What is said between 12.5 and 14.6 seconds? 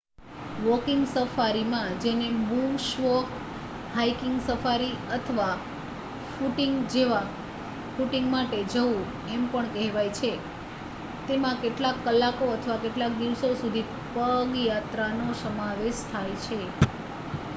અથવા કેટલાક દિવસો સુધી પગ